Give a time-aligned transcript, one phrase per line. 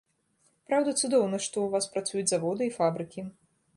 [0.69, 3.21] Праўда, цудоўна, што ў вас працуюць заводы і фабрыкі.